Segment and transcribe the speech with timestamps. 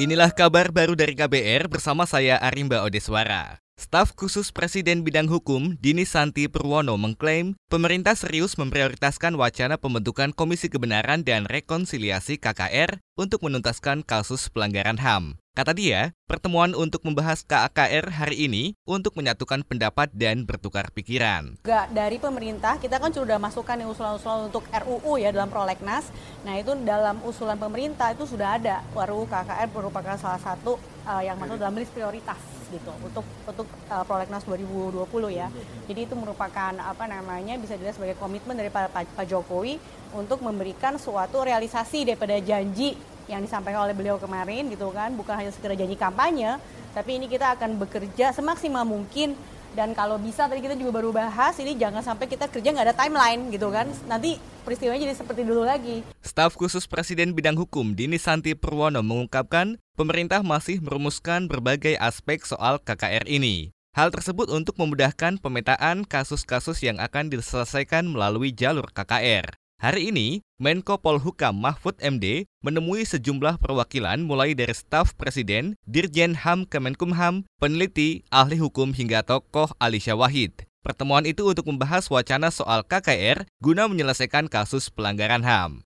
[0.00, 3.60] Inilah kabar baru dari KBR bersama saya Arimba Odeswara.
[3.80, 10.68] Staf khusus Presiden Bidang Hukum Dini Santi Purwono mengklaim pemerintah serius memprioritaskan wacana pembentukan Komisi
[10.68, 15.40] Kebenaran dan Rekonsiliasi KKR untuk menuntaskan kasus pelanggaran HAM.
[15.52, 21.60] Kata dia, pertemuan untuk membahas KAKR hari ini untuk menyatukan pendapat dan bertukar pikiran.
[21.60, 26.08] Gak dari pemerintah, kita kan sudah masukkan yang usulan-usulan untuk RUU ya dalam prolegnas.
[26.48, 31.36] Nah itu dalam usulan pemerintah itu sudah ada RUU KAKR merupakan salah satu uh, yang
[31.36, 35.52] masuk dalam list prioritas gitu untuk untuk uh, prolegnas 2020 ya.
[35.86, 39.76] Jadi itu merupakan apa namanya bisa dilihat sebagai komitmen dari Pak, Pak Jokowi
[40.16, 42.96] untuk memberikan suatu realisasi daripada janji
[43.30, 46.58] yang disampaikan oleh beliau kemarin gitu kan bukan hanya sekedar janji kampanye
[46.92, 49.38] tapi ini kita akan bekerja semaksimal mungkin
[49.72, 52.96] dan kalau bisa tadi kita juga baru bahas ini jangan sampai kita kerja nggak ada
[52.96, 56.06] timeline gitu kan nanti peristiwanya jadi seperti dulu lagi.
[56.22, 62.78] Staf khusus Presiden Bidang Hukum Dini Santi Purwono mengungkapkan pemerintah masih merumuskan berbagai aspek soal
[62.80, 63.74] KKR ini.
[63.92, 69.61] Hal tersebut untuk memudahkan pemetaan kasus-kasus yang akan diselesaikan melalui jalur KKR.
[69.82, 76.70] Hari ini, Menko Polhukam Mahfud MD menemui sejumlah perwakilan mulai dari staf presiden, Dirjen HAM
[76.70, 80.54] Kemenkumham, peneliti, ahli hukum hingga tokoh Alisha Wahid.
[80.86, 85.82] Pertemuan itu untuk membahas wacana soal KKR guna menyelesaikan kasus pelanggaran HAM.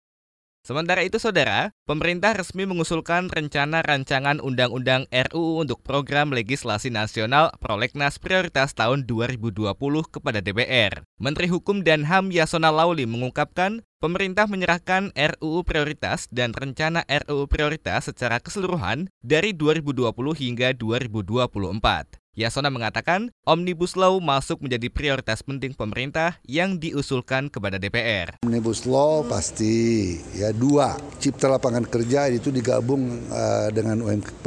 [0.66, 8.18] Sementara itu, saudara, pemerintah resmi mengusulkan rencana rancangan undang-undang RUU untuk program legislasi nasional Prolegnas
[8.18, 9.62] Prioritas tahun 2020
[10.10, 11.06] kepada DPR.
[11.22, 18.10] Menteri Hukum dan HAM Yasona Lauli mengungkapkan pemerintah menyerahkan RUU prioritas dan rencana RUU prioritas
[18.10, 20.02] secara keseluruhan dari 2020
[20.34, 22.25] hingga 2024.
[22.36, 28.36] Yasona mengatakan Omnibus Law masuk menjadi prioritas penting pemerintah yang diusulkan kepada DPR.
[28.44, 34.44] Omnibus Law pasti ya dua cipta lapangan kerja itu digabung uh, dengan UMK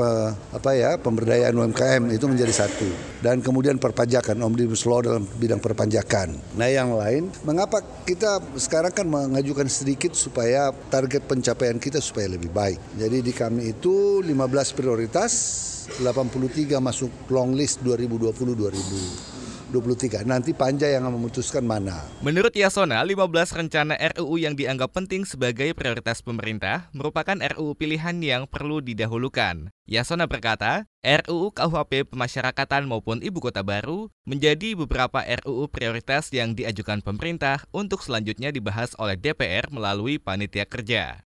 [0.54, 2.86] apa ya pemberdayaan UMKM itu menjadi satu
[3.26, 6.38] dan kemudian perpajakan Omnibus Law dalam bidang perpajakan.
[6.62, 12.54] Nah yang lain mengapa kita sekarang kan mengajukan sedikit supaya target pencapaian kita supaya lebih
[12.54, 12.78] baik.
[13.02, 15.34] Jadi di kami itu 15 prioritas
[15.98, 19.50] 83 masuk long list 2020-2023.
[20.26, 22.02] Nanti panja yang memutuskan mana.
[22.26, 28.50] Menurut Yasona, 15 rencana RUU yang dianggap penting sebagai prioritas pemerintah merupakan RUU pilihan yang
[28.50, 29.70] perlu didahulukan.
[29.86, 37.06] Yasona berkata, RUU KUHP pemasyarakatan maupun ibu kota baru menjadi beberapa RUU prioritas yang diajukan
[37.06, 41.22] pemerintah untuk selanjutnya dibahas oleh DPR melalui panitia kerja.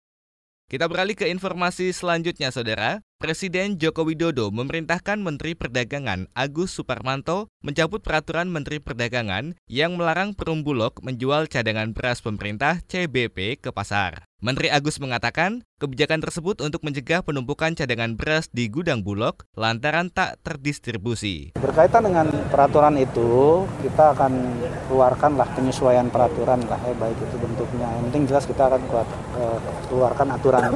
[0.69, 3.01] Kita beralih ke informasi selanjutnya, Saudara.
[3.19, 10.63] Presiden Joko Widodo memerintahkan Menteri Perdagangan Agus Suparmanto mencabut peraturan Menteri Perdagangan yang melarang Perum
[10.63, 14.28] Bulog menjual cadangan beras pemerintah CBP ke pasar.
[14.39, 20.39] Menteri Agus mengatakan, kebijakan tersebut untuk mencegah penumpukan cadangan beras di gudang Bulog lantaran tak
[20.47, 21.59] terdistribusi.
[21.59, 27.91] Berkaitan dengan peraturan itu, kita akan keluarkanlah penyesuaian peraturan lah, ya, baik itu bentuknya.
[27.91, 29.59] Yang penting jelas kita akan eh,
[29.91, 30.71] keluarkan aturan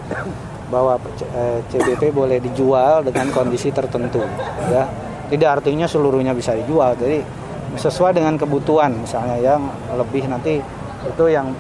[0.75, 0.99] bahwa
[1.71, 4.27] CBP eh, boleh dijual dengan kondisi tertentu,
[4.75, 4.91] ya.
[5.31, 7.23] Tidak artinya seluruhnya bisa dijual, jadi
[7.79, 10.59] sesuai dengan kebutuhan misalnya yang lebih nanti
[11.07, 11.55] itu yang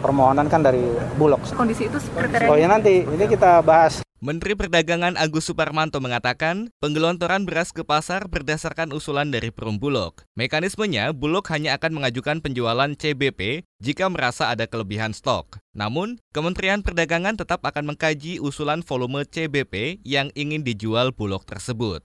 [0.00, 0.84] permohonan kan dari
[1.16, 1.40] Bulog.
[1.56, 4.04] Kondisi itu seperti Oh ya nanti ini kita bahas.
[4.24, 10.24] Menteri Perdagangan Agus Suparmanto mengatakan, penggelontoran beras ke pasar berdasarkan usulan dari Perum Bulog.
[10.32, 15.60] Mekanismenya, Bulog hanya akan mengajukan penjualan CBP jika merasa ada kelebihan stok.
[15.76, 22.00] Namun, Kementerian Perdagangan tetap akan mengkaji usulan volume CBP yang ingin dijual Bulog tersebut.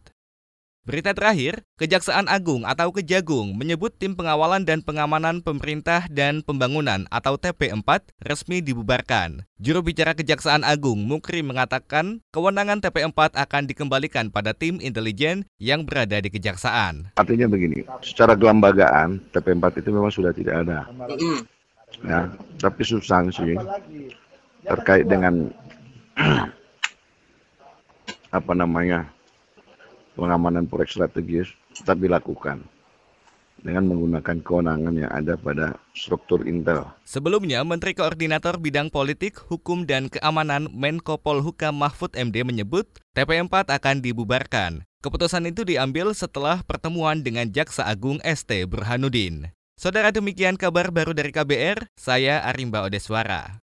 [0.87, 7.35] Berita terakhir, Kejaksaan Agung atau Kejagung menyebut tim pengawalan dan pengamanan pemerintah dan pembangunan atau
[7.35, 9.43] TP4 resmi dibubarkan.
[9.59, 16.15] Juru bicara Kejaksaan Agung Mukri mengatakan kewenangan TP4 akan dikembalikan pada tim intelijen yang berada
[16.23, 17.11] di Kejaksaan.
[17.19, 20.87] Artinya begini, secara kelembagaan TP4 itu memang sudah tidak ada.
[22.07, 23.59] Ya, tapi substansi
[24.63, 25.51] terkait dengan
[28.39, 29.18] apa namanya
[30.19, 32.61] pengamanan proyek strategis tetap dilakukan
[33.59, 36.87] dengan menggunakan kewenangan yang ada pada struktur Intel.
[37.03, 43.95] Sebelumnya, Menteri Koordinator Bidang Politik, Hukum, dan Keamanan Menko Polhukam Mahfud MD menyebut TP4 akan
[43.99, 44.87] dibubarkan.
[44.99, 49.55] Keputusan itu diambil setelah pertemuan dengan Jaksa Agung ST Burhanuddin.
[49.79, 53.63] Saudara demikian kabar baru dari KBR, saya Arimba Odeswara.